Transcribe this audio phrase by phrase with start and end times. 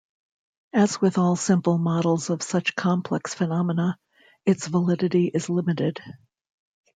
[0.73, 3.99] As with all simple models of such complex phenomena,
[4.47, 6.01] its validity is limited.